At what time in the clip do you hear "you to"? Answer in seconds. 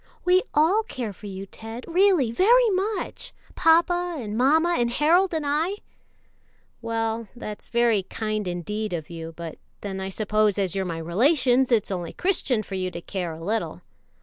12.73-12.99